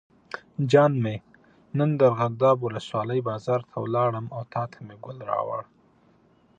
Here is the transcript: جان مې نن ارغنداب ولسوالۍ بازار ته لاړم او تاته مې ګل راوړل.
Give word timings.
جان 0.71 0.93
مې 1.03 1.15
نن 1.77 1.89
ارغنداب 2.07 2.57
ولسوالۍ 2.61 3.19
بازار 3.29 3.61
ته 3.71 3.77
لاړم 3.95 4.25
او 4.35 4.41
تاته 4.53 4.79
مې 4.85 4.95
ګل 5.03 5.17
راوړل. 5.31 5.67